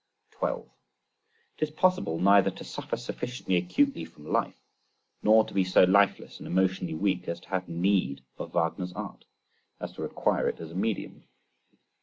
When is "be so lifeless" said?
5.53-6.39